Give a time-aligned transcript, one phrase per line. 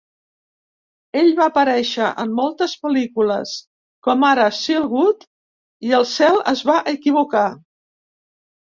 [1.19, 3.53] Ell va aparèixer en moltes pel·lícules,
[4.09, 5.29] com ara "Silkwood"
[5.91, 7.49] i "El Cel es va equivocar".